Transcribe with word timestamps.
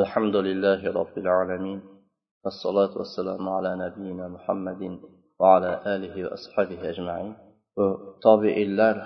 الحمد 0.00 0.36
لله 0.36 0.80
رب 1.00 1.14
العالمين 1.24 1.80
والصلاة 2.44 2.92
والسلام 3.00 3.48
على 3.56 3.70
نبينا 3.84 4.28
محمد 4.28 4.82
وعلى 5.40 5.70
آله 5.94 6.14
وأصحابه 6.24 6.80
أجمعين 6.92 7.34
وتابعيlar 7.78 8.96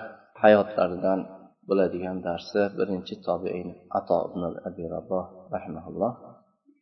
hayotlaridan 0.43 1.19
bo'ladigan 1.67 2.17
darsi 2.27 2.61
birinchi 2.77 3.15
tobein 3.27 3.67
ato 3.99 4.17
ibn 4.27 4.41
abi 4.69 4.83
raboh 4.95 5.25
rahmaulloh 5.55 6.13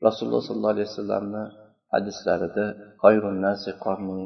rasululloh 0.06 0.42
sollallohu 0.48 0.74
alayhi 0.76 0.90
vasallamni 0.92 1.44
hadislarida 1.94 2.66
xayrun 3.04 3.38
nasi 3.46 3.72
qarni 3.86 4.22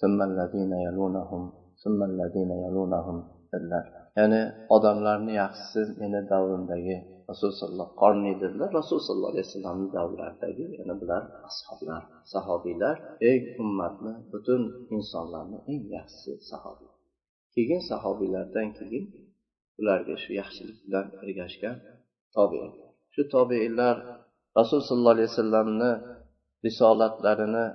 summalladina 0.00 0.78
yalunahum 0.86 1.42
summalladina 1.82 2.56
yalunahum 2.64 3.18
dedilar 3.52 3.84
ya'ni 4.18 4.40
odamlarni 4.76 5.32
yaxshisi 5.42 5.80
meni 6.00 6.20
davrimdagi 6.32 6.96
rasululloh 7.30 7.88
qorniy 8.02 8.34
dedilar 8.42 8.70
rasul 8.80 8.98
sollallohu 9.06 9.32
alayhi 9.34 9.48
vasallamni 9.50 9.88
davrlaridagi 9.96 10.64
yana 10.78 10.94
bular 11.00 11.22
ashoblar 11.48 12.02
sahobiylar 12.32 12.96
eng 13.30 13.44
ummatni 13.62 14.12
butun 14.32 14.62
insonlarni 14.96 15.58
eng 15.72 15.82
yaxshisi 15.96 16.32
sahobiy 16.50 16.90
keyin 17.54 17.82
sahobiylardan 17.90 18.68
keyin 18.78 19.04
ularga 19.80 20.14
shu 20.22 20.30
yaxshilik 20.40 20.78
bilan 20.84 21.06
ergashgan 21.26 21.76
tobein 22.34 22.72
shu 23.14 23.22
tobeinlar 23.34 23.96
rasul 24.58 24.80
sollallohu 24.88 25.16
alayhi 25.16 25.30
vasallamni 25.32 25.90
risolatlarini 26.66 27.66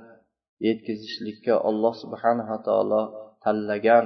yetkazishlikka 0.68 1.54
alloh 1.70 1.93
subhanava 2.04 2.57
taolo 2.68 3.02
tanlagan 3.43 4.05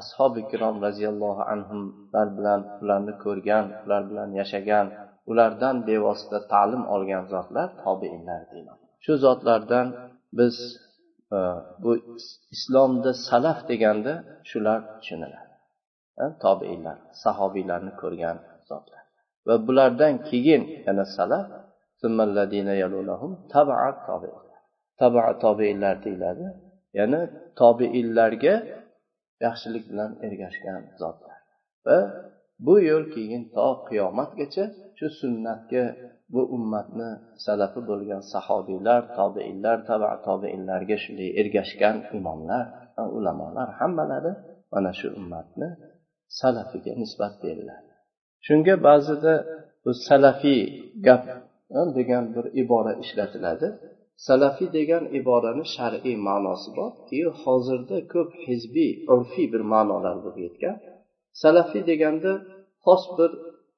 ashobi 0.00 0.38
ikrom 0.44 0.76
roziyallohu 0.86 1.42
anhular 1.52 2.28
bilan 2.38 2.60
ularni 2.82 3.14
ko'rgan 3.24 3.64
ular 3.84 4.02
bilan 4.10 4.28
yashagan 4.40 4.86
ulardan 5.30 5.76
bevosita 5.88 6.38
ta'lim 6.52 6.82
olgan 6.94 7.24
zotlar 7.32 7.68
tobeinlar 7.84 8.40
deyiladi 8.50 8.84
shu 9.04 9.12
zotlardan 9.26 9.86
biz 10.38 10.56
e, 11.36 11.38
bu 11.82 11.90
islomda 12.54 13.10
salaf 13.28 13.58
deganda 13.70 14.12
shular 14.50 14.78
tushuniladi 15.00 15.52
e, 16.22 16.24
tobeinlar 16.44 16.96
sahobiylarni 17.22 17.92
ko'rgan 18.02 18.36
zotlar. 18.70 19.02
Va 19.46 19.54
bulardan 19.66 20.14
keyin 20.28 20.62
yana 20.86 21.04
salaf 21.16 21.46
taba 25.00 25.24
tobeinlar 25.44 25.96
deyiladi. 26.04 26.46
Ya'ni 26.98 27.20
tobeinlarga 27.60 28.54
yaxshilik 29.46 29.84
bilan 29.90 30.10
ergashgan 30.26 30.82
zotlar. 31.00 31.38
Va 31.86 31.98
bu 32.66 32.74
yo'l 32.90 33.04
keyin 33.14 33.42
to 33.56 33.68
qiyomatgacha 33.88 34.64
shu 34.98 35.06
sunnatga 35.20 35.84
bu 36.34 36.42
ummatni 36.56 37.10
salafi 37.46 37.80
bo'lgan 37.90 38.22
sahobiylar 38.32 39.00
tobeinlar 39.18 39.78
taba 39.88 40.10
tobeinlarga 40.26 40.96
shunday 41.04 41.30
ergashgan 41.40 41.96
imomlar 42.16 42.64
ulamolar 43.18 43.68
hammalari 43.80 44.32
mana 44.72 44.92
shu 45.00 45.08
ummatni 45.20 45.68
salafiga 46.40 46.92
nisbat 47.02 47.34
beriladi 47.44 47.90
shunga 48.46 48.74
ba'zida 48.88 49.34
bu 49.84 49.90
salafiy 50.08 50.62
gap 51.06 51.24
degan 51.98 52.24
bir 52.34 52.44
ibora 52.62 52.92
ishlatiladi. 53.04 53.68
Salafiy 54.28 54.68
degan 54.78 55.04
iborani 55.18 55.64
shar'iy 55.76 56.16
ma'nosi 56.28 56.68
bor. 56.76 56.92
Yu 57.20 57.28
hozirda 57.42 57.98
ko'p 58.12 58.30
hizbiy 58.46 58.92
urfiy 59.14 59.46
bir 59.52 59.62
ma'nolar 59.72 60.16
bo'lib 60.24 60.36
ketgan 60.40 60.76
salafiy 61.42 61.82
deganda 61.90 62.32
xos 62.84 63.04
bir 63.18 63.30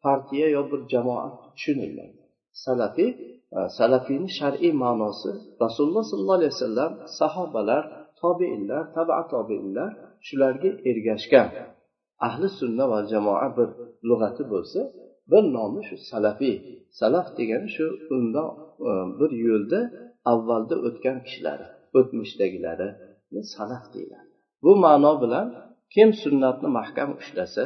partiya 0.05 0.47
yo 0.57 0.63
bir 0.71 0.81
jamoat 0.93 1.35
tushunilmaydi 1.55 2.21
salafiy 2.65 3.11
e, 3.57 3.59
salafiyni 3.79 4.29
shar'iy 4.39 4.73
ma'nosi 4.85 5.31
rasululloh 5.65 6.05
sollallohu 6.11 6.39
alayhi 6.41 6.55
vasallam 6.57 6.93
sahobalar 7.21 7.85
tobeinlar 8.23 8.85
taba 8.97 9.19
tobeinlar 9.33 9.91
shularga 10.27 10.71
ergashgan. 10.91 11.49
Ahli 12.27 12.49
sunna 12.59 12.85
va 12.93 13.01
jamoa 13.13 13.49
bir 13.59 13.69
lug'ati 14.09 14.45
bo'lsa 14.53 14.81
bir 15.31 15.43
nomi 15.57 15.81
shu 15.89 15.97
salafiy. 16.11 16.57
Salaf 17.01 17.27
degani 17.39 17.69
shu 17.77 17.87
undan 18.17 18.49
e, 18.89 18.91
bir 19.19 19.31
yo'lda 19.47 19.81
avvalda 20.33 20.75
o'tgan 20.87 21.19
kishilari 21.27 21.67
o'tmishdagilari 21.99 22.89
salaf 23.55 23.85
deyiladi. 23.95 24.29
Bu 24.65 24.73
ma'no 24.85 25.13
bilan 25.23 25.47
kim 25.95 26.09
sunnatni 26.23 26.69
mahkam 26.79 27.11
ushlasa 27.21 27.65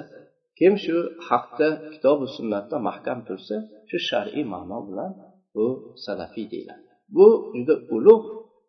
kim 0.59 0.75
shu 0.85 0.97
haqda 1.29 1.69
kitobi 1.93 2.27
sunnatda 2.37 2.77
mahkam 2.89 3.19
tursa 3.29 3.57
shu 3.89 3.99
shar'iy 4.09 4.45
ma'no 4.55 4.79
bilan 4.89 5.11
bu 5.55 5.67
salafiy 6.05 6.47
deyiladi. 6.53 6.89
Bu 7.17 7.27
juda 7.57 7.75
ulug' 7.97 8.27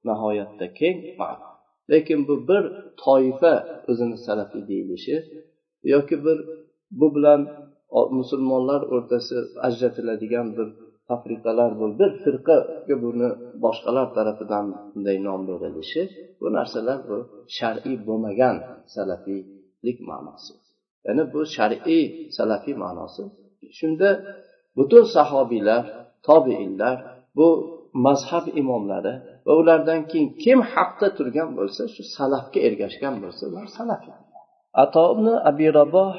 nihoyatda 0.07 0.65
keng 0.79 0.97
ma'no. 1.21 1.47
Lekin 1.91 2.19
bu 2.27 2.35
bir 2.49 2.63
toifa 3.03 3.53
o'zini 3.89 4.17
salafiy 4.27 4.63
deyilishi 4.71 5.15
yoki 5.93 6.15
bir 6.25 6.37
bu 6.99 7.07
bilan 7.15 7.41
musulmonlar 8.19 8.81
o'rtasida 8.95 9.41
ajratiladigan 9.67 10.47
bir 10.57 10.67
tafriqalar 11.11 11.71
bo'ldi. 11.81 11.95
Bir 12.01 12.11
firqaga 12.23 12.95
buni 13.05 13.29
boshqalar 13.63 14.07
tarafidan 14.17 14.65
bunday 14.93 15.17
nom 15.27 15.41
berilishi 15.49 16.01
bu 16.39 16.47
narsalar 16.57 16.99
bu 17.09 17.17
shar'iy 17.57 17.97
bo'lmagan 18.07 18.55
salafiylik 18.95 19.97
ma'nosi. 20.09 20.53
Ya'ni 21.05 21.23
bu 21.33 21.41
shar'iy 21.55 22.03
salafiy 22.37 22.75
ma'nosi. 22.83 23.23
Shunda 23.77 24.09
butun 24.77 25.03
sahobiylar 25.15 25.83
tobeinlar 26.27 26.97
bu 27.37 27.47
mazhab 28.05 28.45
imomlari 28.61 29.13
va 29.45 29.53
ulardan 29.61 30.01
keyin 30.09 30.27
kim 30.43 30.59
haqda 30.73 31.07
turgan 31.17 31.49
bo'lsa 31.57 31.83
shu 31.93 32.01
salafga 32.17 32.59
ergashgan 32.67 33.15
bo'lsa 33.23 33.41
ular 33.49 33.65
salafiy 33.77 34.15
ato 34.83 35.03
ibn 35.13 35.27
abi 35.49 35.67
raboh 35.79 36.13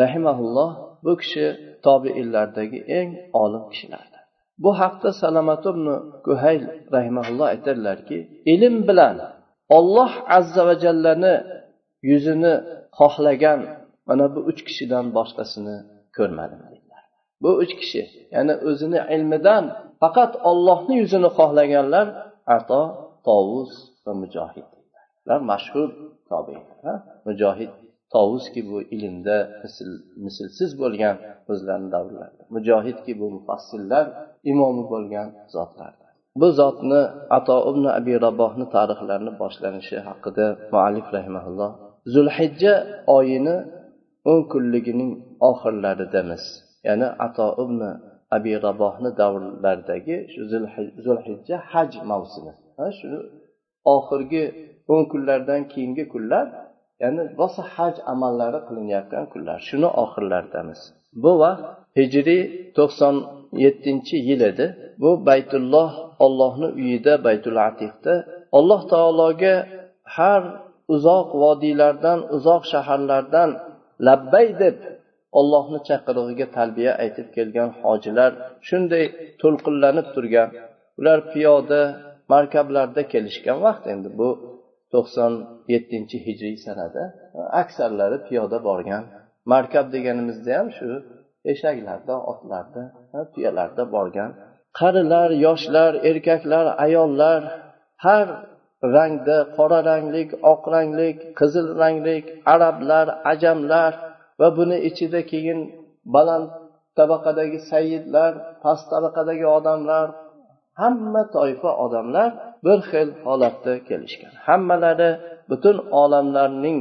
rahimaulloh 0.00 0.70
bu 1.04 1.12
kishi 1.20 1.46
tobeinlardagi 1.86 2.78
eng 2.98 3.10
olim 3.42 3.64
kishilar. 3.72 4.06
Bu 4.62 4.70
haqda 4.80 5.10
salamat 5.22 5.62
ibn 5.72 5.86
kuhayl 6.26 6.62
rahimaulloh 6.94 7.46
aytadilarki 7.54 8.18
ilm 8.54 8.76
bilan 8.88 9.16
olloh 9.76 10.12
azza 10.38 10.62
va 10.68 10.74
jallani 10.84 11.34
yuzini 12.10 12.54
xohlagan 12.98 13.60
mana 14.08 14.24
bu 14.34 14.40
uch 14.50 14.60
kishidan 14.68 15.04
boshqasini 15.16 15.76
ko'rmadim 16.16 16.60
dedilar. 16.70 17.02
Bu 17.42 17.50
uch 17.62 17.72
kishi 17.80 18.02
ya'ni 18.34 18.54
o'zini 18.68 19.00
ilmidan 19.14 19.64
faqat 20.02 20.32
ollohni 20.50 20.94
yuzini 21.02 21.30
xohlaganlar 21.38 22.06
ato 22.56 22.82
tovus 23.26 23.72
va 24.04 24.12
mujohid 24.22 24.68
ular 25.24 25.40
mashhur 25.50 25.88
tobeinlar 26.30 26.96
mujohid 27.28 27.72
tovuzki 28.14 28.60
bu 28.70 28.78
ilmda 28.96 29.36
mislsiz 30.24 30.70
bo'lgan 30.82 31.16
o'zlarini 31.52 31.90
davrlarida 31.94 32.44
mujohidki 32.56 33.12
bu 33.20 33.26
mufassillar 33.36 34.06
imomi 34.50 34.84
bo'lgan 34.92 35.28
zotlardir 35.54 36.10
bu 36.40 36.46
zotni 36.60 37.00
ato 37.38 37.56
ibn 37.70 37.84
abi 37.98 38.14
rabohni 38.26 38.66
tarixlarini 38.76 39.32
boshlanishi 39.42 39.96
haqida 40.08 40.46
muallif 40.72 41.06
rahimaulloh 41.16 41.70
zulhijja 42.14 42.74
oyini 43.16 43.56
o'n 44.30 44.40
kunligining 44.52 45.12
oxirlaridamiz 45.50 46.44
ya'ni 46.88 47.08
ato 47.26 47.46
ibn 47.64 47.80
abi 48.36 48.52
rabohni 48.66 49.10
davrlaridagi 49.20 50.16
shu 50.32 50.40
zulhijja 51.06 51.56
haj 51.72 51.90
mavsumi 52.10 52.52
shu 52.98 53.10
oxirgi 53.96 54.44
o'n 54.92 55.02
kunlardan 55.12 55.60
keyingi 55.72 56.04
kunlar 56.12 56.46
ya'ni 57.02 57.22
rosa 57.38 57.62
haj 57.74 57.94
amallari 58.12 58.60
qilinayotgan 58.66 59.24
kunlar. 59.32 59.58
Shuni 59.68 59.88
oxirlaridamiz 60.02 60.80
bu 61.22 61.32
vaqt 61.42 61.64
hijriy 61.98 62.42
to'qson 62.76 63.16
yettinchi 63.64 64.16
yil 64.28 64.40
edi. 64.50 64.66
Bu 65.02 65.10
baytulloh 65.26 65.90
ollohni 66.24 66.68
uyida 66.80 67.24
baytul 67.26 67.56
atiqda 67.68 68.14
alloh 68.58 68.82
taologa 68.92 69.54
har 70.16 70.42
uzoq 70.94 71.28
vodiylardan 71.42 72.18
uzoq 72.36 72.62
shaharlardan 72.72 73.50
labbay 74.06 74.48
deb 74.62 74.76
ollohni 75.38 75.78
chaqirig'iga 75.88 76.46
talbiya 76.56 76.92
aytib 77.02 77.28
kelgan 77.36 77.70
hojilar 77.82 78.32
shunday 78.68 79.04
to'lqinlanib 79.42 80.06
turgan. 80.14 80.48
Ular 81.00 81.18
piyoda 81.32 81.80
markablarda 82.34 83.02
kelishgan 83.12 83.58
vaqt 83.66 83.84
endi 83.92 84.08
bu 84.20 84.28
to'qson 84.92 85.32
yettinchi 85.72 86.16
hijriy 86.26 86.56
sanada 86.66 87.02
aksarlari 87.62 88.18
piyoda 88.28 88.58
borgan. 88.68 89.04
Markab 89.52 89.86
deganimizda 89.94 90.50
ham 90.58 90.68
shu 90.78 90.88
eshaklarda 91.52 92.14
otlarda 92.32 92.82
tuyalarda 93.32 93.84
borgan 93.94 94.30
qarilar 94.80 95.30
yoshlar 95.46 95.92
erkaklar 96.10 96.66
ayollar 96.84 97.40
har 98.04 98.26
rangda 98.96 99.38
qora 99.56 99.80
ranglik 99.90 100.30
oq 100.52 100.62
ranglik 100.74 101.18
qizil 101.38 101.66
ranglik 101.82 102.26
arablar 102.54 103.06
ajamlar 103.32 103.92
va 104.40 104.48
buni 104.58 104.78
ichida 104.88 105.20
keyin 105.32 105.60
baland 106.14 106.48
tabaqadagi 106.98 107.58
sayyidlar 107.72 108.32
past 108.62 108.84
tabaqadagi 108.92 109.46
odamlar 109.58 110.06
hamma 110.82 111.22
toifa 111.36 111.70
odamlar 111.84 112.30
bir 112.64 112.78
xil 112.90 113.08
holatda 113.26 113.72
kelishgan. 113.88 114.32
Hammalari 114.48 115.10
butun 115.50 115.76
olamlarning 116.02 116.78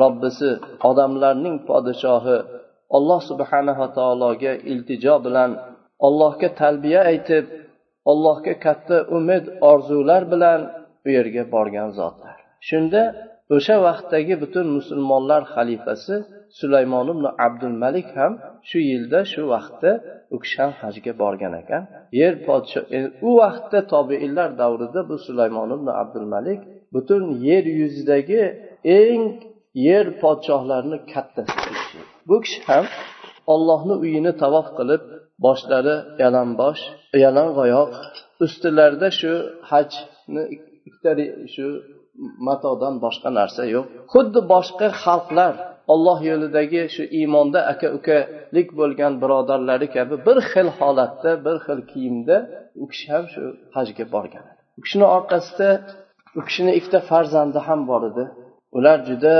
robbisi 0.00 0.50
odamlarning 0.90 1.56
podshohi 1.68 2.38
alloh 2.96 3.20
subhanava 3.30 3.86
taologa 3.98 4.52
iltijo 4.72 5.14
bilan 5.26 5.50
allohga 6.06 6.48
talbiya 6.60 7.00
aytib 7.12 7.44
allohga 8.10 8.54
katta 8.66 8.96
umid 9.16 9.44
orzular 9.70 10.22
bilan 10.32 10.60
u 11.06 11.08
yerga 11.16 11.42
borgan 11.54 11.88
zotlar. 11.98 12.36
Shunda 12.68 13.02
o'sha 13.56 13.76
vaqtdagi 13.88 14.34
butun 14.42 14.66
musulmonlar 14.78 15.42
xalifasi 15.54 16.14
sulaymon 16.60 17.06
ibn 17.14 17.24
abdul 17.46 17.76
malik 17.84 18.08
ham 18.18 18.32
shu 18.68 18.78
yilda 18.90 19.20
shu 19.32 19.42
vaqtda 19.54 19.90
u 20.34 20.36
kishi 20.42 20.56
ham 20.62 20.72
hajga 20.82 21.12
borgan 21.22 21.52
ekan. 21.62 21.82
Yer 22.20 22.34
podsho 22.46 22.80
e, 22.96 22.98
u 23.28 23.30
vaqtda 23.42 23.78
tobeinlar 23.92 24.50
davrida 24.62 25.00
bu 25.10 25.16
sulaymon 25.26 25.68
ibn 25.76 25.88
abdul 26.02 26.26
malik 26.34 26.60
butun 26.94 27.22
yer 27.48 27.64
yuzidagi 27.80 28.42
eng 28.98 29.24
yer 29.74 30.06
podshohlarini 30.22 30.98
kattasi 31.12 31.98
bu 32.28 32.36
kishi 32.44 32.60
ham 32.68 32.84
ollohni 33.52 33.94
uyini 34.04 34.32
tavof 34.42 34.68
qilib 34.78 35.02
boshlari 35.44 35.96
yalangbosh 36.22 36.82
yalang'oyoq 37.24 37.92
ustilarida 38.44 39.08
shu 39.20 39.32
hajni 39.70 40.42
ikkita 40.86 41.10
shu 41.54 41.66
matodan 42.48 42.94
boshqa 43.04 43.30
narsa 43.38 43.62
yo'q. 43.74 43.86
Xuddi 44.12 44.40
boshqa 44.52 44.86
xalqlar 45.04 45.54
olloh 45.92 46.18
yo'lidagi 46.30 46.82
shu 46.94 47.02
iymonda 47.18 47.60
aka 47.72 47.88
ukalik 47.98 48.68
bo'lgan 48.80 49.12
birodarlari 49.22 49.88
kabi 49.96 50.14
bir 50.26 50.38
xil 50.50 50.68
holatda 50.78 51.30
bir 51.46 51.56
xil 51.66 51.80
kiyimda 51.90 52.36
u 52.82 52.84
kishi 52.90 53.06
ham 53.12 53.24
shu 53.32 53.42
hajga 53.76 54.04
borgan 54.14 54.44
u 54.78 54.80
kishini 54.84 55.06
orqasida 55.16 55.68
u 56.38 56.40
kishini 56.48 56.72
ikkita 56.78 57.00
farzandi 57.10 57.58
ham 57.68 57.80
bor 57.90 58.02
edi. 58.10 58.24
Ular 58.76 58.98
juda 59.08 59.36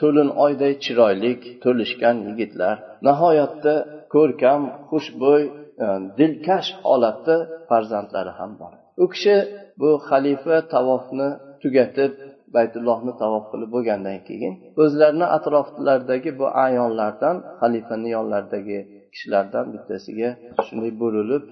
to'lin 0.00 0.30
oyday 0.44 0.72
chiroyli 0.84 1.32
to'lishgan 1.64 2.16
yigitlar. 2.28 2.76
Nihoyatda 3.06 3.74
ko'rkam 4.14 4.62
xushbo'y 4.90 5.42
e, 5.84 5.86
dilkash 6.18 6.70
holatda 6.88 7.36
farzandlari 7.68 8.32
ham 8.38 8.52
bor. 8.60 8.72
U 9.02 9.04
kishi 9.12 9.36
bu 9.80 9.90
xalifa 10.08 10.56
tavofni 10.74 11.28
tugatib 11.62 12.12
baytullohni 12.56 13.12
tavof 13.22 13.44
qilib 13.52 13.70
bo'lgandan 13.76 14.18
keyin 14.28 14.54
o'zlarini 14.82 15.26
atroflaridagi 15.36 16.30
bu 16.40 16.46
ayonlardan 16.66 17.36
xalifani 17.60 18.08
yonlaridagi 18.16 18.78
kishilardan 19.12 19.66
bittasiga 19.74 20.30
shunday 20.66 20.92
bo'rilib 21.02 21.44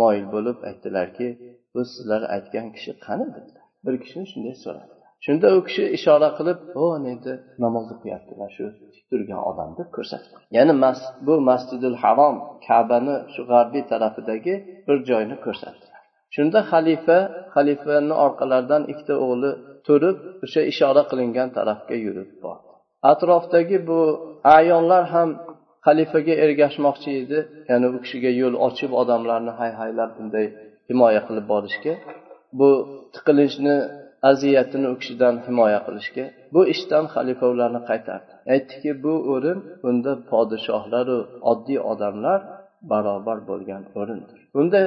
moyil 0.00 0.26
bo'lib 0.34 0.58
aytdilarki 0.68 1.28
bu 1.74 1.80
sizlar 1.92 2.22
aytgan 2.36 2.66
kishi 2.76 2.92
qani? 3.06 3.26
dedilar. 3.36 3.64
Bir 3.84 3.94
kishini 4.02 4.26
shunday 4.32 4.56
so'radi. 4.64 4.93
Shunda 5.24 5.46
u 5.56 5.60
kishi 5.66 5.84
ishora 5.98 6.28
qilib 6.38 6.58
o 6.82 6.84
endi 7.12 7.32
namoz 7.64 7.86
o'qiyaptilar 7.94 8.50
shu 8.56 8.64
tik 8.94 9.04
turgan 9.10 9.40
odam 9.50 9.70
deb 9.78 9.88
ko'rsatdi 9.96 10.28
ya'ni 10.56 10.74
bu 11.26 11.34
masjidul 11.50 11.96
harom 12.02 12.36
kabani 12.66 13.16
shu 13.34 13.42
g'arbiy 13.50 13.84
tarafidagi 13.92 14.54
bir 14.86 14.96
joyni 15.08 15.36
ko'rsatdilar. 15.46 16.00
Shunda 16.34 16.60
xalifa 16.70 17.18
xalifani 17.54 18.14
orqalaridan 18.26 18.82
ikkita 18.92 19.14
o'g'li 19.24 19.50
turib 19.86 20.16
o'sha 20.44 20.62
ishora 20.72 21.02
qilingan 21.10 21.48
tarafga 21.56 21.96
yurib 22.04 22.30
bordi. 22.44 22.70
Atrofdagi 23.12 23.78
bu 23.88 24.00
ayonlar 24.58 25.04
ham 25.14 25.28
xalifaga 25.86 26.34
ergashmoqchi 26.44 27.10
edi. 27.22 27.38
Ya'ni 27.70 27.86
u 27.94 27.98
kishiga 28.04 28.30
yo'l 28.40 28.54
ochib 28.68 28.90
odamlarni 29.00 29.52
hay 29.60 29.70
haylab 29.80 30.10
bunday 30.16 30.46
himoya 30.90 31.20
qilib 31.28 31.46
borishga. 31.52 31.92
Bu 32.58 32.68
tiqilinchni 33.14 33.76
aziyatini 34.30 34.86
u 34.94 34.96
kishidan 35.00 35.34
himoya 35.46 35.80
qilishga 35.86 36.24
bu 36.54 36.60
ishdan 36.74 37.04
xalifa 37.14 37.46
ularni 37.54 37.80
qaytardi. 37.90 38.30
Aytdiki 38.54 38.90
bu 39.04 39.14
o'rin 39.32 39.58
bunda 39.82 40.12
podshohlaru 40.30 41.18
oddiy 41.50 41.80
odamlar 41.92 42.40
barobar 42.90 43.38
bo'lgan 43.50 43.82
o'rindir. 44.00 44.38
Bunda 44.56 44.80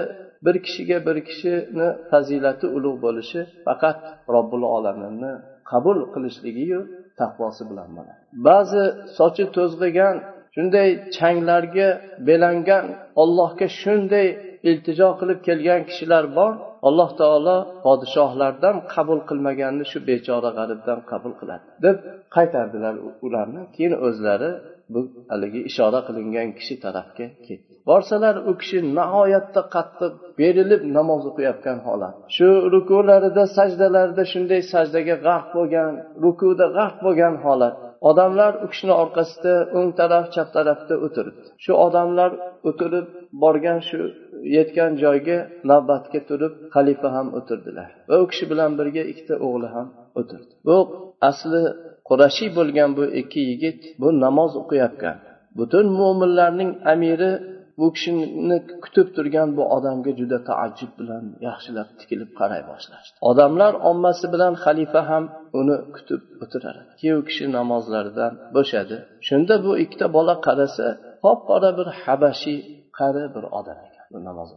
bir 0.45 0.55
kishiga 0.65 0.97
bir 1.07 1.17
kishini 1.27 1.87
fazilati 2.11 2.65
ulug' 2.77 2.99
bo'lishi 3.05 3.41
faqat 3.67 3.97
robbil 4.35 4.63
olaminni 4.75 5.33
qabul 5.71 5.99
qilishligiyu 6.13 6.79
taqvosi 7.21 7.63
bilan 7.69 7.89
bo'ladi. 7.97 8.21
Ba'zi 8.47 8.83
sochi 9.17 9.45
to'zg'igan 9.57 10.15
shunday 10.55 10.89
changlarga 11.17 11.89
belangan 12.27 12.85
ollohga 13.21 13.67
shunday 13.81 14.27
iltijo 14.69 15.09
qilib 15.19 15.39
kelgan 15.47 15.81
kishilar 15.89 16.23
bor 16.37 16.51
alloh 16.87 17.09
taolo 17.21 17.57
podshohlardan 17.85 18.75
qabul 18.93 19.19
qilmaganni 19.29 19.85
shu 19.91 19.97
bechora 20.09 20.49
g'aribdan 20.57 20.99
qabul 21.11 21.33
qiladi 21.39 21.65
deb 21.85 21.97
qaytardilar 22.35 22.95
ularni. 23.25 23.61
Keyin 23.75 23.93
o'zlari 24.07 24.51
bu 24.93 24.99
haligi 25.31 25.59
ishora 25.69 25.99
qilingan 26.07 26.49
kishi 26.59 26.75
tarafga 26.85 27.27
ketdi. 27.47 27.71
Borsalar 27.89 28.35
u 28.49 28.51
kishi 28.61 28.77
nihoyatda 28.97 29.61
qattiq 29.75 30.13
berilib 30.39 30.81
namoz 30.97 31.23
o'qiyotgan 31.29 31.79
holat. 31.87 32.15
Shu 32.35 32.47
rukularida 32.73 33.43
sajdalarida 33.57 34.23
shunday 34.33 34.61
sajdaga 34.73 35.15
g'arq 35.27 35.47
bo'lgan 35.57 35.91
rukuda 36.23 36.65
g'arq 36.77 36.97
bo'lgan 37.05 37.35
holat. 37.45 37.75
Odamlar 38.09 38.53
u 38.63 38.67
kishini 38.71 38.93
orqasida 39.03 39.53
o'ng 39.77 39.91
taraf 39.99 40.25
chap 40.35 40.49
tarafda 40.57 40.95
o'tiribdi. 41.05 41.47
Shu 41.63 41.71
odamlar 41.85 42.31
o'tirib 42.69 43.07
borgan 43.43 43.79
shu 43.87 43.99
yetgan 44.57 44.91
joyga 45.03 45.37
navbatga 45.71 46.19
turib 46.29 46.53
xalifa 46.75 47.09
ham 47.15 47.27
o'tirdilar. 47.39 47.89
Va 48.09 48.15
u 48.23 48.25
kishi 48.31 48.45
bilan 48.51 48.71
birga 48.79 49.03
ikkita 49.11 49.35
o'g'li 49.47 49.69
ham 49.75 49.87
o'tirdi. 50.19 50.51
Bu 50.67 50.77
asli 51.29 51.61
qurashiy 52.09 52.49
bo'lgan 52.57 52.89
bu 52.97 53.03
ikki 53.21 53.41
yigit 53.49 53.79
bu 54.01 54.07
namoz 54.25 54.51
o'qiyotgan 54.61 55.17
butun 55.59 55.85
mo'minlarning 55.99 56.71
amiri 56.93 57.31
bu 57.79 57.87
kishini 57.95 58.57
kutib 58.83 59.07
turgan 59.15 59.49
bu 59.57 59.63
odamga 59.75 60.11
juda 60.19 60.37
taajjub 60.49 60.91
bilan 60.99 61.23
yaxshilab 61.47 61.89
tikilib 61.99 62.31
qaray 62.39 62.61
boshlashdi. 62.71 63.15
Odamlar 63.29 63.73
ommasi 63.89 64.25
bilan 64.33 64.53
xalifa 64.63 65.01
ham 65.09 65.23
uni 65.59 65.77
kutib 65.95 66.21
o'tirar 66.43 66.75
keyin 66.99 67.15
u 67.21 67.23
kishi 67.29 67.45
namozlaridan 67.57 68.33
bo'shadi. 68.55 68.95
Shunda 69.27 69.55
bu 69.65 69.71
ikkita 69.83 70.07
bola 70.17 70.35
qarasa 70.47 70.87
qop 71.23 71.39
qora 71.49 71.69
bir 71.79 71.87
habashiy 72.03 72.59
qari 72.99 73.23
bir 73.35 73.45
odam 73.59 73.79
ekan 73.87 73.97
namoz 74.29 74.49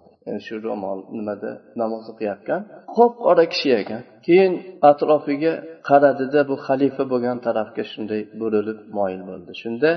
shu 0.46 0.54
ro'mol 0.66 0.98
nimada 1.16 1.50
namoz 1.80 2.04
o'qiyotgan? 2.12 2.60
Qop 2.96 3.12
qora 3.25 3.44
kishi 3.52 3.70
ekan. 3.82 4.02
Keyin 4.26 4.52
atrofiga 4.90 5.52
qaradida 5.88 6.40
bu 6.50 6.54
xalifa 6.66 7.02
bo'lgan 7.12 7.38
tarafga 7.46 7.82
shunday 7.92 8.23
burilib 8.40 8.78
moyil 8.99 9.23
bo'ldi. 9.30 9.52
Shunda 9.62 9.90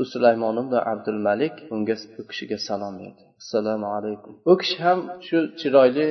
u 0.00 0.02
sulaymon 0.12 0.56
ibn 0.62 0.74
abdul 0.92 1.20
malik 1.28 1.54
unga 1.74 1.96
u 2.20 2.22
kishiga 2.30 2.58
salom 2.68 2.94
berdi. 3.02 3.22
Assalomu 3.42 3.88
alaykum. 3.96 4.32
U 4.50 4.52
kishi 4.60 4.78
ham 4.86 5.00
shu 5.26 5.38
chiroyli 5.60 6.06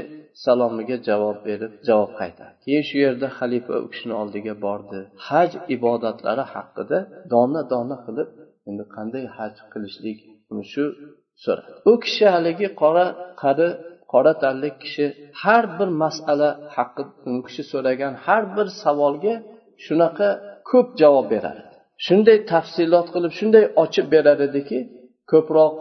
salomiga 0.45 0.97
javob 1.07 1.37
berib 1.47 1.71
javob 1.87 2.11
qaytardi. 2.21 2.55
Keyin 2.65 2.83
shu 2.89 2.97
yerda 3.05 3.27
xalifa 3.37 3.75
u 3.85 3.87
kishini 3.93 4.15
oldiga 4.21 4.53
bordi. 4.65 4.99
Haj 5.27 5.51
ibodatlari 5.75 6.45
haqida 6.53 6.97
dona 7.33 7.61
dona 7.73 7.97
qilib 8.05 8.29
endi 8.69 8.83
qanday 8.95 9.25
haj 9.37 9.53
qilishlik 9.73 10.19
shu 10.71 10.83
so'radi 11.43 11.69
u 11.89 11.93
kishi 12.03 12.25
haligi 12.35 12.67
qora 12.81 13.05
qari 13.43 13.67
qora 14.13 14.33
tanli 14.43 14.69
kishi 14.83 15.05
har 15.41 15.63
bir 15.77 15.89
masala 16.03 16.49
haqida 16.75 17.11
u 17.39 17.41
kishi 17.47 17.63
so'ragan 17.71 18.13
har 18.25 18.43
bir 18.55 18.67
savolga 18.83 19.33
shunaqa 19.85 20.29
ko'p 20.69 20.87
javob 21.01 21.25
beradi. 21.33 21.61
Shunday 22.05 22.37
tafsilot 22.51 23.07
qilib 23.15 23.33
shunday 23.39 23.65
ochib 23.83 24.05
berar 24.13 24.39
ediki 24.47 24.79
ko'proq 25.31 25.73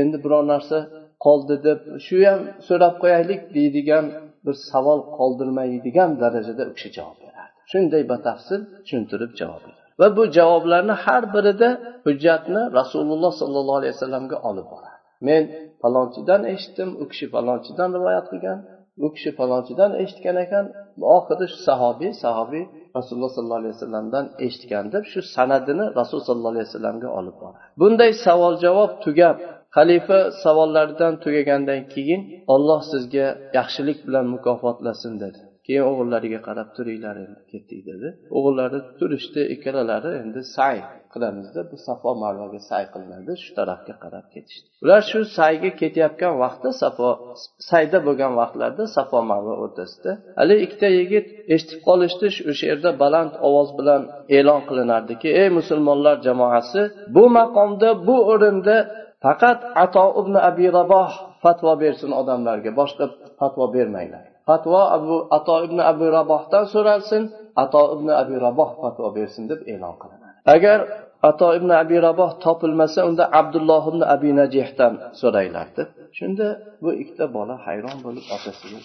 endi 0.00 0.16
biror 0.24 0.44
narsa 0.52 0.78
qoldi 1.24 1.56
deb 1.66 1.78
shu 2.06 2.16
ham 2.28 2.40
so'rab 2.68 2.94
qo'yaylik 3.02 3.40
deydigan 3.56 4.04
bir 4.44 4.54
savol 4.70 5.00
qoldirmaydigan 5.18 6.10
darajada 6.22 6.62
u 6.70 6.72
kishi 6.76 6.90
javob 6.98 7.16
berardi. 7.24 7.54
Shunday 7.72 8.02
batafsil 8.12 8.60
tushuntirib 8.84 9.32
javob 9.40 9.62
beradi. 9.66 9.79
Va 10.00 10.06
bu 10.16 10.22
javoblarni 10.36 10.94
har 11.04 11.22
birida 11.34 11.68
hujjatni 12.06 12.62
rasululloh 12.78 13.32
sollallohu 13.40 13.78
alayhi 13.80 13.94
vasallamga 13.96 14.36
olib 14.50 14.66
boradi. 14.72 14.96
Men 15.28 15.42
falonchidan 15.82 16.42
eshitdim 16.54 16.90
u 17.02 17.04
kishi 17.10 17.26
falonchidan 17.34 17.88
rivoyat 17.96 18.26
qilgan 18.32 18.58
u 19.06 19.08
kishi 19.14 19.30
falonchidan 19.38 19.90
eshitgan 20.02 20.36
ekan 20.44 20.64
oxiri 21.16 21.46
shu 21.52 21.58
sahobiy 21.68 22.12
sahobiy 22.24 22.64
rasululloh 22.96 23.30
sollallohu 23.36 23.60
alayhi 23.62 23.74
vasallamdan 23.76 24.24
eshitgan 24.46 24.84
deb 24.94 25.04
shu 25.12 25.20
sanadini 25.34 25.86
rasululloh 25.98 26.28
sollallohu 26.30 26.52
alayhi 26.54 26.68
vasallamga 26.68 27.08
olib 27.18 27.36
boradi. 27.40 27.58
Bunday 27.80 28.10
savol 28.26 28.54
javob 28.64 28.90
tugab 29.04 29.36
xalifa 29.76 30.18
savollaridan 30.44 31.14
tugagandan 31.24 31.80
keyin 31.92 32.20
olloh 32.54 32.80
sizga 32.92 33.26
yaxshilik 33.58 33.98
bilan 34.06 34.26
mukofotlasin 34.34 35.14
dedi. 35.24 35.40
Keyin 35.66 35.84
o'g'illariga 35.90 36.40
qarab 36.48 36.68
turinglar 36.76 37.16
endi 37.24 37.40
ketdik 37.52 37.80
dedi. 37.90 38.08
O'g'illari 38.36 38.78
turishdi 38.98 39.40
ikkalalari 39.54 40.10
endi 40.22 40.40
say 40.56 40.76
qilamizda 41.12 41.60
bu 41.70 41.76
safo 41.86 42.10
marvaga 42.22 42.60
say 42.70 42.84
qilinadi 42.92 43.32
shu 43.42 43.50
tarafga 43.58 43.94
qarab 44.04 44.26
ketishdi. 44.34 44.66
Ular 44.84 45.02
shu 45.10 45.20
sayga 45.38 45.70
ketayotgan 45.80 46.34
vaqtda 46.42 46.70
safo 46.82 47.08
sayda 47.70 47.98
bo'lgan 48.06 48.32
vaqtlarda 48.40 48.84
safo 48.96 49.18
marva 49.30 49.54
o'rtasida 49.64 50.10
haligi 50.38 50.62
ikkita 50.66 50.88
yigit 50.98 51.26
eshitib 51.54 51.80
qolishdi 51.88 52.26
o'sha 52.50 52.64
yerda 52.70 52.90
baland 53.02 53.32
ovoz 53.48 53.68
bilan 53.78 54.02
e'lon 54.36 54.60
qilinardiki 54.68 55.28
ey 55.40 55.48
musulmonlar 55.58 56.16
jamoasi 56.26 56.82
bu 57.14 57.24
maqomda 57.38 57.88
bu 58.06 58.16
o'rinda 58.32 58.76
faqat 59.24 59.58
ato 59.84 60.04
ibn 60.20 60.34
abi 60.48 60.66
raboh 60.78 61.10
fatvo 61.42 61.72
bersin 61.82 62.10
odamlarga 62.20 62.70
boshqa 62.80 63.04
fatvo 63.40 63.64
bermanglar. 63.76 64.24
Fatvo 64.50 64.80
abu 64.96 65.16
ato 65.36 65.54
ibn 65.66 65.78
abi 65.90 66.06
rabohdan 66.18 66.64
so'ralsin 66.74 67.22
ato 67.62 67.82
ibn 67.94 68.08
abi 68.22 68.34
raboh 68.46 68.70
fatvo 68.82 69.06
bersin 69.16 69.44
deb 69.50 69.60
e'lon 69.72 69.94
qilinadi 70.00 70.36
agar 70.54 70.78
ato 71.30 71.48
ibn 71.58 71.70
abi 71.82 71.96
raboh 72.06 72.30
topilmasa 72.44 73.00
unda 73.08 73.24
abdulloh 73.40 73.82
ibn 73.92 74.02
abi 74.14 74.30
najihdan 74.40 74.92
so'ranglar 75.20 75.68
deb. 75.76 75.88
Shunda 76.18 76.46
bu 76.82 76.90
ikkita 77.02 77.26
bola 77.36 77.54
hayron 77.66 77.98
bo'lib 78.04 78.24
otasiga 78.36 78.78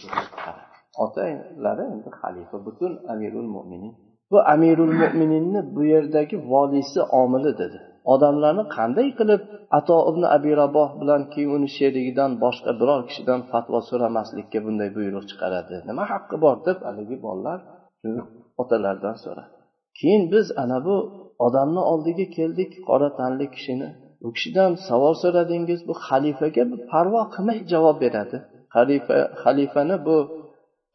otalari 1.04 1.84
endi 1.94 2.10
xalifa 2.20 2.58
butun 2.66 2.92
amirul 3.14 3.50
mo'minin 3.56 3.94
bu 4.32 4.38
amirul 4.54 4.94
mo'mininni 5.02 5.60
bu 5.76 5.82
yerdagi 5.94 6.36
voliysi 6.52 7.02
omili 7.22 7.52
dedi. 7.62 7.80
Odamlarni 8.14 8.64
qanday 8.78 9.08
qilib 9.20 9.42
ato 9.80 9.98
ibn 10.10 10.24
abi 10.36 10.52
raboh 10.62 10.90
bilan 11.02 11.22
keyin 11.34 11.52
uni 11.58 11.70
sherigidan 11.78 12.32
boshqa 12.44 12.72
biror 12.80 13.02
kishidan 13.10 13.40
fatvo 13.52 13.80
so'ramaslikka 13.90 14.60
bunday 14.66 14.90
buyruq 14.98 15.24
chiqaradi. 15.30 15.76
Nima 15.90 16.04
haqqi 16.14 16.36
bor 16.44 16.56
deb 16.68 16.78
haligi 16.88 17.18
bolalar 17.26 17.60
otalaridan 18.62 19.16
so'radi. 19.24 19.52
Keyin 20.00 20.24
biz 20.34 20.48
ana 20.64 20.78
bu 20.88 20.96
odamni 21.46 21.82
oldiga 21.92 22.26
keldik 22.38 22.72
qora 22.90 23.10
tanli 23.20 23.46
kishini. 23.56 23.90
U 24.26 24.28
kishidan 24.36 24.72
savol 24.88 25.14
so'radingiz 25.24 25.80
bu 25.88 25.94
xalifaga 26.08 26.64
parvo 26.92 27.22
qilmay 27.34 27.60
javob 27.72 27.98
beradi. 28.04 28.38
Xalifa 28.76 29.18
xalifani 29.44 29.98
bu 30.08 30.18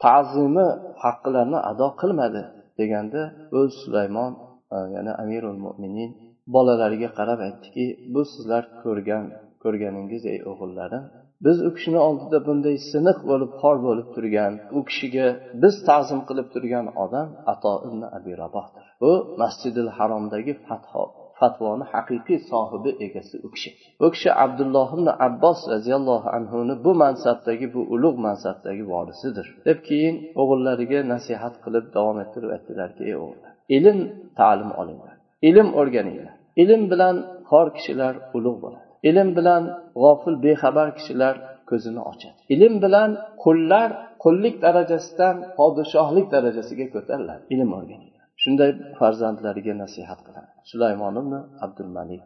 ta'zimi 0.05 0.69
haqqlarini 1.03 1.59
ado 1.71 1.89
qilmadi 2.01 2.43
deganda 2.79 3.23
o'z 3.59 3.71
sulaymon 3.83 4.33
e, 4.75 4.77
ya'ni 4.95 5.13
amirul 5.23 5.59
mo'minin 5.67 6.11
bolalariga 6.55 7.11
qarab 7.19 7.41
aytdiki 7.49 7.87
bu 8.15 8.23
sizlar 8.33 8.63
ko'rgan 8.83 9.25
ko'rganingiz 9.63 10.23
ey 10.33 10.39
o'g'illarim. 10.51 11.05
Biz 11.47 11.57
u 11.69 11.71
kishini 11.77 12.01
oldida 12.09 12.39
bunday 12.47 12.77
siniq 12.93 13.19
bo'lib 13.31 13.53
xor 13.61 13.77
bo'lib 13.87 14.09
turgan 14.15 14.53
u 14.77 14.81
kishiga 14.89 15.27
biz 15.63 15.75
ta'zim 15.89 16.21
qilib 16.29 16.49
turgan 16.55 16.87
odam 17.05 17.29
ato 17.53 17.75
ibn 17.87 18.01
abi 18.17 18.33
rabohdir. 18.43 18.85
Bu 19.03 19.13
masjidil 19.43 19.91
haromdagi 19.97 20.55
fatho 20.67 21.03
fatvoni 21.41 21.85
haqiqiy 21.93 22.39
sohibi 22.51 22.91
egasi 23.07 23.37
u 23.47 23.49
kishi. 23.55 23.71
U 24.05 24.07
kishi 24.15 24.31
abdulloh 24.45 24.89
ibn 24.97 25.09
abbos 25.27 25.61
roziyallohu 25.73 26.29
anhuni 26.39 26.75
bu 26.85 26.93
mansabdagi 27.03 27.67
bu 27.75 27.81
ulug' 27.95 28.19
mansabdagi 28.27 28.85
vorisidir. 28.93 29.47
Deb 29.69 29.79
keyin 29.89 30.17
o'g'illariga 30.41 31.01
nasihat 31.13 31.55
qilib 31.65 31.87
davom 31.97 32.17
ettirib 32.25 32.51
aytdilarki 32.57 33.03
ey 33.11 33.17
o'g'illar 33.23 33.53
ilm 33.77 33.99
ta'lim 34.41 34.71
olinglar. 34.81 35.15
Ilm 35.49 35.69
o'rganinglar. 35.81 36.35
Ilm 36.63 36.83
bilan 36.93 37.17
xor 37.51 37.67
kishilar 37.77 38.15
ulug' 38.37 38.59
bo'ladi. 38.65 38.87
Ilm 39.11 39.29
bilan 39.39 39.63
g'ofil 40.03 40.37
bexabar 40.45 40.89
kishilar 40.99 41.35
ko'zini 41.71 42.01
ochadi. 42.11 42.39
Ilm 42.55 42.75
bilan 42.85 43.11
qullar 43.45 43.89
qullik 44.25 44.57
darajasidan 44.65 45.37
podshohlik 45.59 46.27
darajasiga 46.35 46.87
ko'tariladi. 46.95 47.43
Ilm 47.55 47.71
o'rganinglar 47.79 48.25
shunday 48.43 48.71
farzandlariga 48.99 49.75
nasihat 49.83 50.21
qiladi. 50.27 50.49
Sulaymon 50.71 51.15
ibn 51.23 51.33
abdul 51.65 51.91
malik 51.97 52.23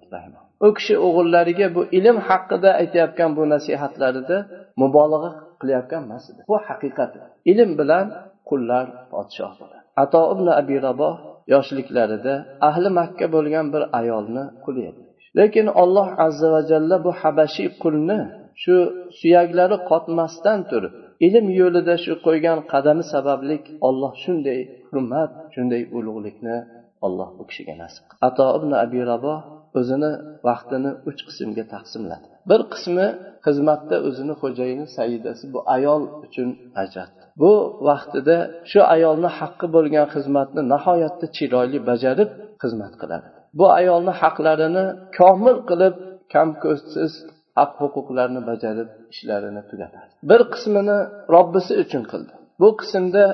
u 0.67 0.69
kishi 0.77 0.95
o'g'illariga 1.07 1.67
bu 1.77 1.83
ilm 1.99 2.17
haqida 2.29 2.71
aytayotgan 2.81 3.31
bu 3.37 3.43
nasihatlarida 3.55 4.37
mubolag'a 4.83 5.31
qilayotgan 5.61 6.03
emas 6.07 6.25
bu 6.51 6.57
haqiqat. 6.69 7.13
Ilm 7.53 7.71
bilan 7.81 8.07
qullar 8.49 8.87
podshoh 9.13 9.53
bo'ladi. 9.61 9.85
Ato 10.03 10.23
ibn 10.35 10.47
abi 10.61 10.77
raboh 10.87 11.15
yoshliklarida 11.53 12.35
ahli 12.69 12.89
makka 12.99 13.27
bo'lgan 13.35 13.67
bir 13.75 13.83
ayolni 14.01 14.45
quli 14.65 14.83
edi. 14.91 15.01
Lekin 15.39 15.67
olloh 15.83 16.09
azza 16.27 16.49
va 16.55 16.61
jalla 16.71 16.97
bu 17.07 17.11
habashiy 17.21 17.69
qulni 17.83 18.21
shu 18.63 18.77
suyaklari 19.19 19.77
qotmasdan 19.91 20.61
turib 20.71 20.93
ilm 21.27 21.47
yo'lida 21.61 21.95
shu 22.05 22.13
qo'ygan 22.27 22.59
qadami 22.73 23.05
sababli 23.15 23.57
olloh 23.89 24.13
shunday 24.25 24.61
hurmat 24.89 25.31
shunday 25.55 25.83
ulug'likni 25.99 26.57
olloh 27.07 27.29
bu 27.39 27.43
kishiga 27.51 27.75
nasib 27.83 28.03
qildi. 28.09 28.23
Ato 28.29 28.47
ibn 28.59 28.71
abi 28.85 29.01
rabo 29.13 29.35
o'zini 29.79 30.11
vaqtini 30.49 30.91
uch 31.09 31.21
qismga 31.29 31.65
taqsimladi. 31.75 32.27
Bir 32.51 32.61
qismi 32.73 33.07
xizmatda 33.47 33.97
o'zini 34.09 34.35
xo'jayini 34.43 34.87
saidasi 34.97 35.45
bu 35.55 35.61
ayol 35.77 36.03
uchun 36.27 36.49
ajratdi 36.83 37.24
bu 37.41 37.53
vaqtida 37.89 38.37
shu 38.71 38.81
ayolni 38.95 39.31
haqqi 39.39 39.67
bo'lgan 39.77 40.07
xizmatni 40.15 40.63
nihoyatda 40.73 41.27
chiroyli 41.37 41.79
bajarib 41.91 42.31
xizmat 42.63 42.95
qiladi. 43.01 43.27
Bu 43.59 43.67
ayolni 43.81 44.13
haqlarini 44.23 44.85
komil 45.19 45.57
qilib 45.71 45.95
kam 46.33 46.49
ko'zsiz 46.65 47.13
haq 47.59 47.73
huquqlarni 47.83 48.41
bajarib 48.51 48.89
ishlarini 49.13 49.63
tugatadi. 49.71 50.09
Bir 50.31 50.41
qismini 50.53 50.99
robbisi 51.35 51.73
uchun 51.85 52.03
qildi. 52.13 52.33
Bu 52.61 52.69
qismda 52.81 53.25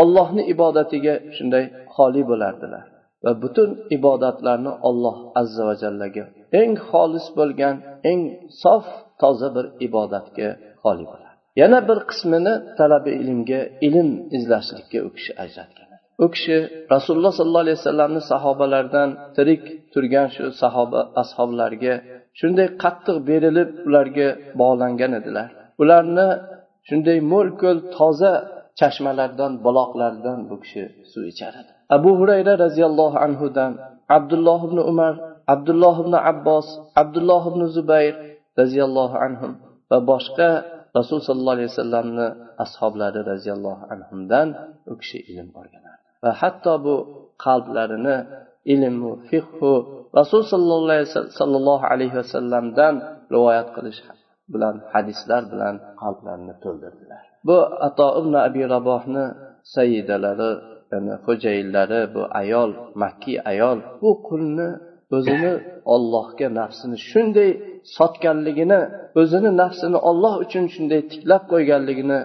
ollohni 0.00 0.42
ibodatiga 0.54 1.14
shunday 1.36 1.64
xoli 1.94 2.22
bo'lardilar 2.30 2.84
va 3.24 3.32
butun 3.42 3.70
ibodatlarni 3.96 4.72
olloh 4.88 5.16
azza 5.40 5.62
va 5.68 5.74
jallaga 5.82 6.24
eng 6.60 6.72
xolis 6.88 7.26
bo'lgan 7.38 7.76
eng 8.10 8.22
sof 8.62 8.84
toza 9.20 9.48
bir 9.56 9.66
ibodatga 9.86 10.48
xoli 10.82 11.04
bo'ladi. 11.10 11.27
Yana 11.60 11.78
bir 11.88 11.98
qismini 12.10 12.54
talabi 12.78 13.12
ilmga 13.22 13.60
ilm 13.86 14.08
izlashlikka 14.36 14.98
u 15.06 15.10
kishi 15.16 15.32
ajratgan. 15.44 15.88
U 16.24 16.26
kishi 16.34 16.56
rasululloh 16.94 17.32
sollallohu 17.38 17.64
alayhi 17.66 17.78
vasallamni 17.82 18.22
sahobalaridan 18.32 19.08
tirik 19.36 19.62
turgan 19.92 20.28
shu 20.34 20.44
sahoba 20.62 21.00
ashoblarga 21.22 21.94
shunday 22.38 22.68
qattiq 22.82 23.16
berilib 23.28 23.70
ularga 23.88 24.28
bog'langan 24.60 25.12
edilar. 25.20 25.48
Ularni 25.82 26.28
shunday 26.88 27.18
mo'l 27.32 27.48
ko'l 27.62 27.78
toza 27.96 28.32
chashmalardan 28.80 29.52
buloqlardan 29.64 30.38
bu 30.48 30.56
kishi 30.62 30.84
suv 31.10 31.22
ichar 31.32 31.52
edi. 31.60 31.72
Abu 31.96 32.10
hurayra 32.20 32.52
roziyallohu 32.64 33.16
anhudan 33.26 33.72
abdulloh 34.16 34.60
ibn 34.68 34.78
umar 34.90 35.14
abdulloh 35.54 35.96
ibn 36.04 36.14
abbos 36.32 36.66
abdulloh 37.02 37.42
ibn 37.50 37.62
zubayr 37.76 38.14
roziyallohu 38.60 39.16
anhu 39.26 39.48
va 39.90 39.98
boshqa 40.10 40.50
rasul 40.98 41.18
sollallohu 41.28 41.56
alayhi 41.58 41.70
vasallamni 41.74 42.26
ashoblari 42.64 43.20
roziyallohu 43.32 43.82
anhudan 43.94 44.48
u 44.90 44.94
kishi 45.00 45.18
ilm 45.30 45.48
o'rganardi. 45.60 46.04
Va 46.24 46.30
hatto 46.40 46.72
bu 46.86 46.94
qalblarini 47.44 48.16
ilmu 48.74 49.10
fiqhu 49.28 49.72
rasul 50.18 50.42
sollallohu 51.40 51.84
alayhi 51.92 52.16
vasallamdan 52.20 52.94
rivoyat 53.34 53.68
qilish 53.76 54.00
bilan 54.52 54.76
hadislar 54.92 55.42
bilan 55.52 55.74
qalblarini 56.02 56.54
to'ldirdilar. 56.64 57.22
Bu 57.48 57.58
ato 57.88 58.08
ibn 58.20 58.32
abi 58.46 58.62
rabohni 58.74 59.24
sayidalari 59.76 60.52
ya'ni 60.92 61.14
xo'jayinlari 61.26 62.00
bu 62.14 62.22
ayol 62.40 62.70
makkiy 63.02 63.38
ayol 63.52 63.78
bu 64.02 64.10
qulni 64.28 64.68
o'zini 65.16 65.52
ollohga 65.94 66.48
nafsini 66.60 66.96
shunday 67.10 67.50
sotganligini 67.96 68.80
o'zini 69.20 69.50
nafsini 69.62 69.98
olloh 70.10 70.34
uchun 70.44 70.64
shunday 70.74 71.00
tiklab 71.12 71.42
qo'yganligini 71.52 72.18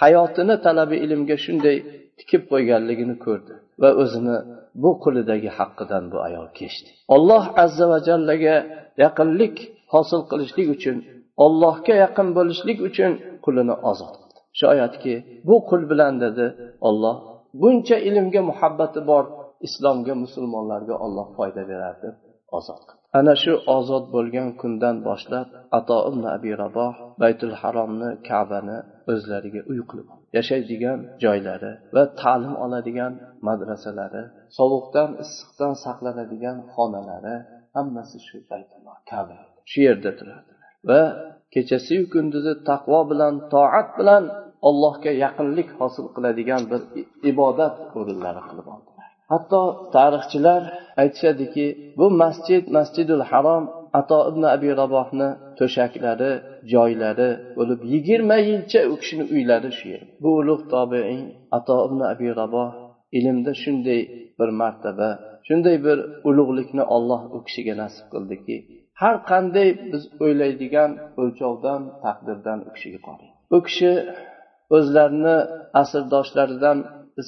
hayotini 0.00 0.54
talabi 0.66 0.96
ilmga 1.04 1.36
shunday 1.44 1.76
tikib 2.18 2.42
qo'yganligini 2.52 3.14
ko'rdi 3.24 3.54
va 3.82 3.90
o'zini 4.02 4.36
bu 4.82 4.90
qulidagi 5.04 5.50
haqqidan 5.58 6.04
bu 6.12 6.18
ayol 6.26 6.48
kechdi. 6.58 6.90
Olloh 7.14 7.44
azza 7.64 7.84
va 7.92 7.98
jallaga 8.08 8.56
yaqinlik 9.04 9.56
hosil 9.94 10.20
qilishlik 10.30 10.68
uchun 10.76 10.96
ollohga 11.44 11.94
yaqin 12.04 12.28
bo'lishlik 12.38 12.78
uchun 12.88 13.12
qulini 13.44 13.74
ozod 13.90 14.14
qildi. 14.20 14.38
Shoyatki 14.60 15.14
bu 15.48 15.56
qul 15.68 15.82
bilan 15.90 16.14
dedi 16.24 16.46
olloh 16.88 17.16
buncha 17.62 17.96
ilmga 18.08 18.40
muhabbati 18.50 19.00
bor 19.10 19.24
islomga 19.66 20.14
musulmonlarga 20.24 20.94
olloh 21.04 21.26
foyda 21.36 21.62
beradi 21.70 21.98
deb 22.04 22.29
ozod 22.58 22.82
qildi. 22.88 23.00
Ana 23.18 23.34
shu 23.42 23.52
ozod 23.76 24.04
bo'lgan 24.14 24.48
kundan 24.60 24.96
boshlab 25.08 25.48
ato 25.78 25.98
ibn 26.10 26.22
abi 26.36 26.52
raboh 26.62 26.94
baytul 27.22 27.54
haromni 27.60 28.10
kabani 28.28 28.78
o'zlariga 29.12 29.60
uy 29.70 29.80
qilib 29.90 30.08
yashaydigan 30.36 30.98
joylari 31.22 31.72
va 31.94 32.02
ta'lim 32.22 32.54
oladigan 32.64 33.12
madrasalari 33.48 34.22
sovuqdan 34.58 35.10
issiqdan 35.22 35.72
saqlanadigan 35.84 36.58
xonalari 36.74 37.36
hammasi 37.76 38.18
shu 38.26 38.36
baytulloh 38.50 38.96
kaba. 39.10 39.36
Shu 39.70 39.78
yerda 39.88 40.10
turadi 40.18 40.52
va 40.90 41.00
kechasiyu 41.54 42.02
kunduzi 42.14 42.52
taqvo 42.70 43.00
bilan 43.10 43.34
toat 43.52 43.88
bilan 43.98 44.24
allohga 44.68 45.12
yaqinlik 45.24 45.68
hosil 45.80 46.06
qiladigan 46.14 46.62
bir 46.70 46.80
ibodat 47.30 47.74
o'rinlari 47.98 48.42
qilib 48.48 48.66
oldilar 48.74 48.99
hatto 49.32 49.62
tarixchilar 49.96 50.62
aytishadiki 51.02 51.66
bu 51.98 52.06
masjid 52.22 52.62
masjidul 52.76 53.24
harom 53.30 53.64
ato 54.00 54.18
ibn 54.30 54.42
abi 54.54 54.70
rabohni 54.82 55.28
to'shaklari 55.58 56.32
joylari 56.72 57.30
bo'lib 57.56 57.80
yigirma 57.92 58.36
yilcha 58.48 58.80
u 58.92 58.94
kishini 59.00 59.24
uylari 59.34 59.70
shu 59.78 59.86
yer. 59.94 60.04
Bu 60.22 60.30
ulug' 60.40 60.64
tobein 60.74 61.22
ato 61.58 61.76
ibn 61.86 62.00
abi 62.12 62.28
raboh 62.40 62.70
ilmda 63.18 63.52
shunday 63.62 64.00
bir 64.38 64.50
martaba 64.60 65.08
shunday 65.46 65.76
bir 65.86 65.98
ulug'likni 66.28 66.84
olloh 66.96 67.22
u 67.36 67.38
kishiga 67.46 67.74
nasib 67.82 68.06
qildiki 68.12 68.56
har 69.02 69.16
qanday 69.30 69.68
biz 69.92 70.02
o'ylaydigan 70.24 70.90
o'lchovdan 71.20 71.80
taqdirdan 72.04 72.58
u 72.68 72.70
kishiga 72.76 73.00
qoring 73.06 73.32
u 73.56 73.58
kishi 73.66 73.92
o'zlarini 74.76 75.36
asrdoshlaridan 75.80 76.78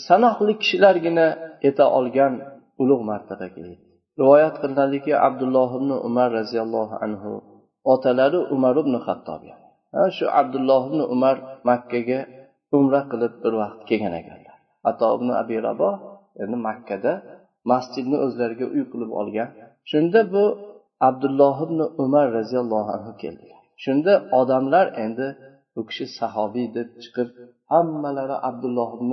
sanoqli 0.08 0.52
kishilargina 0.62 1.26
eta 1.68 1.84
olgan 1.98 2.34
ulug' 2.82 3.04
martabaga 3.10 3.60
yetdi 3.70 3.86
rivoyat 4.20 4.54
qilinadiki 4.62 5.12
abdulloh 5.28 5.70
ibn 5.78 5.90
umar 6.08 6.28
roziyallohu 6.38 6.94
anhu 7.06 7.32
otalari 7.92 8.40
umar 8.54 8.74
ibn 8.82 8.94
hattob 9.06 9.42
shu 10.16 10.24
abdulloh 10.40 10.82
ibn 10.90 11.00
umar 11.14 11.36
makkaga 11.68 12.20
umra 12.76 13.00
qilib 13.10 13.32
bir 13.42 13.52
vaqt 13.62 13.80
kelgan 13.88 14.14
ekanlar. 14.20 14.56
Ato 14.90 15.06
ibn 15.16 15.28
abi 15.42 15.56
rabo 15.68 15.90
endi 16.42 16.56
makkada 16.68 17.12
masjidni 17.70 18.16
o'zlariga 18.24 18.66
uy 18.74 18.82
qilib 18.92 19.10
olgan. 19.20 19.48
Shunda 19.90 20.20
bu 20.32 20.44
abdulloh 21.08 21.56
ibn 21.66 21.78
umar 22.04 22.26
roziyallohu 22.38 22.90
anhu 22.96 23.12
keldilar 23.22 23.62
shunda 23.84 24.12
odamlar 24.40 24.86
endi 25.04 25.26
bu 25.74 25.80
kishi 25.88 26.06
sahobiy 26.18 26.66
deb 26.76 26.88
chiqib 27.02 27.28
hammalari 27.72 28.36
abdulloh 28.48 28.90
ibn 28.98 29.12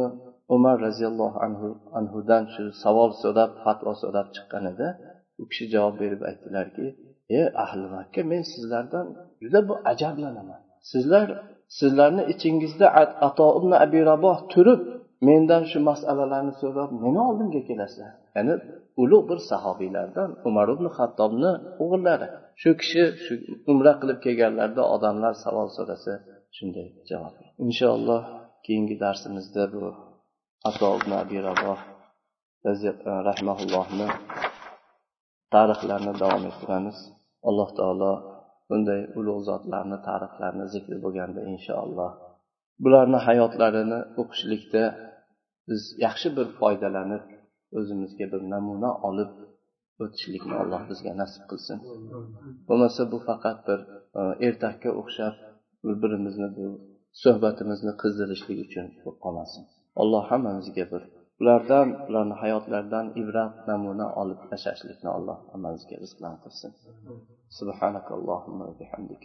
umar 0.56 0.76
roziyallohu 0.88 1.38
anhu 1.46 1.68
anhudan 2.00 2.44
shu 2.54 2.64
savol 2.84 3.12
so'rab 3.22 3.52
fatvo 3.64 3.92
so'rab 4.02 4.28
chiqqan 4.36 4.64
edi. 4.72 4.88
U 5.42 5.44
kishi 5.50 5.66
javob 5.74 5.96
berib 6.02 6.22
aytdilarki 6.30 6.86
ey 7.38 7.46
ahli 7.64 7.86
makka 7.96 8.22
men 8.32 8.42
sizlardan 8.54 9.06
juda 9.44 9.60
bu 9.70 9.74
ajablanaman 9.92 10.62
sizlar 10.92 11.28
sizlarni 11.80 12.24
ichingizda 12.34 12.88
ato 13.28 13.48
ibn 13.60 13.72
abi 13.86 14.00
raboh 14.12 14.38
turib 14.54 14.82
mendan 15.28 15.64
shu 15.72 15.80
masalalarni 15.90 16.54
so'rab 16.62 16.90
meni 17.04 17.20
oldimga 17.30 17.62
kelasizlar. 17.70 18.14
Ya'ni 18.36 18.54
ulug' 19.04 19.26
bir 19.30 19.40
sahobiylardan 19.50 20.30
umar 20.48 20.68
ibn 20.76 20.86
hattobni 20.98 21.52
o'g'illari 21.84 22.28
shu 22.62 22.70
kishi 22.82 23.04
shu 23.24 23.34
umra 23.72 23.94
qilib 24.02 24.20
kelganlarida 24.26 24.84
odamlar 24.96 25.34
savol 25.44 25.68
so'rasa 25.78 26.14
shunday 26.58 26.88
javob 27.10 27.36
inshaalloh 27.66 28.24
keyingi 28.66 28.96
darsimizda 29.04 29.64
bu 29.74 29.84
ato 30.68 30.88
ibn 31.00 31.12
abi 31.22 31.38
raboh 31.48 31.80
rahmaullohni 33.28 34.08
e, 34.14 34.18
tarixlarini 35.54 36.14
davom 36.24 36.44
ettiramiz. 36.52 36.98
Alloh 37.50 37.70
taolo 37.80 38.12
bunday 38.70 39.02
ulug' 39.20 39.44
zotlarni 39.50 39.98
tarixlarini 40.08 40.66
zikri 40.74 40.98
bo'lganda 41.04 41.40
inshaalloh 41.54 42.12
bularni 42.84 43.20
hayotlarini 43.28 44.00
o'qishlikda 44.22 44.84
biz 45.70 45.82
yaxshi 46.06 46.30
bir 46.38 46.48
foydalanib 46.60 47.24
o'zimizga 47.80 48.26
bir 48.34 48.42
namuna 48.54 48.92
olib 49.10 49.32
o'tishlikni 50.04 50.56
alloh 50.62 50.82
bizga 50.92 51.12
nasib 51.22 51.44
qilsin. 51.52 51.78
Bo'lmasa 52.68 53.02
bu 53.12 53.18
faqat 53.30 53.58
bir 53.68 53.80
e, 54.20 54.22
ertakka 54.48 54.90
o'xshab 55.02 55.36
bir 55.86 55.96
birimizni 56.04 56.50
bu 56.58 56.68
suhbatimizni 57.24 57.94
qizdirishlik 58.02 58.58
uchun 58.68 58.86
bo'lib 59.04 59.20
qolmasin. 59.26 59.64
alloh 60.03 60.23
hammamizga 60.31 60.85
bir 60.93 61.03
ulardan 61.41 61.89
ularni 62.09 62.37
hayotlaridan 62.43 63.07
ibrat 63.21 63.55
namuna 63.71 64.07
olib 64.23 64.41
yashashlikni 64.53 65.09
alloh 65.17 65.39
hammamizga 65.53 65.97
rizqlantirsin 66.05 66.73
سبحانك 67.61 68.09
اللهم 68.19 68.59
وبحمدك 68.69 69.25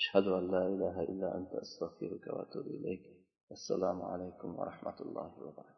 أشهد 0.00 0.26
أن 0.38 0.44
لا 0.54 0.62
إله 0.74 0.96
إلا 1.10 1.28
أنت 1.38 1.52
أستغفرك 1.64 2.24
وأتوب 2.34 2.66
إليك 2.78 3.02
السلام 3.56 3.98
عليكم 4.02 4.48
ورحمة 4.58 4.98
الله 5.00 5.28
وبركاته 5.42 5.74